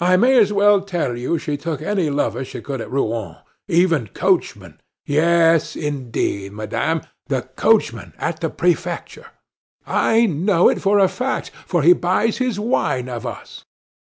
[0.00, 3.38] I may as well tell you she took any lovers she could get at Rouen
[3.66, 4.80] even coachmen!
[5.04, 9.26] Yes, indeed, madame the coachman at the prefecture!
[9.84, 13.64] I know it for a fact, for he buys his wine of us.